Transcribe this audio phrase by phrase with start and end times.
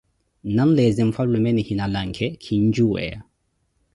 [0.45, 3.19] Nanleeze mfwalume nihina lanke, kinjuweya.